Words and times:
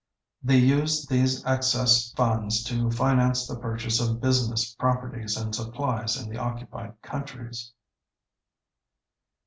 They 0.41 0.57
used 0.57 1.09
these 1.11 1.45
excess 1.45 2.11
funds 2.13 2.63
to 2.63 2.89
finance 2.89 3.45
the 3.45 3.55
purchase 3.55 3.99
of 4.01 4.19
business 4.19 4.73
properties 4.73 5.37
and 5.37 5.53
supplies 5.53 6.19
in 6.19 6.27
the 6.27 6.39
occupied 6.39 6.99
countries. 7.03 7.71